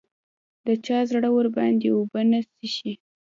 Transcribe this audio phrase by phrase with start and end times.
[0.65, 2.91] د چا زړه ورباندې اوبه نه څښي